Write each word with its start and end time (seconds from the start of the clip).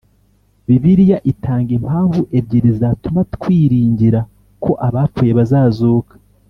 Bibiliya 0.67 1.17
itanga 1.31 1.71
impamvu 1.77 2.21
ebyiri 2.37 2.69
zatuma 2.79 3.21
twiringira 3.35 4.19
ko 4.63 4.71
abapfuye 4.87 5.31
bazazuka 5.39 6.13